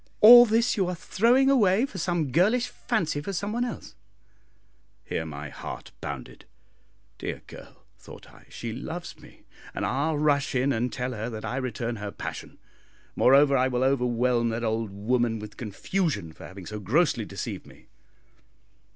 [0.19, 3.93] All this you are throwing away for some girlish fancy for some one else."
[5.03, 6.45] Here my heart bounded.
[7.19, 9.43] "Dear girl," thought I, "she loves me,
[9.75, 12.57] and I'll rush in and tell her that I return her passion.
[13.15, 17.85] Moreover, I will overwhelm that old woman with confusion for having so grossly deceived me."